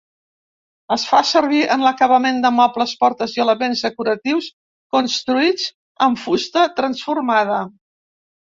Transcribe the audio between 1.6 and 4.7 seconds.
en l'acabament de mobles, portes i elements decoratius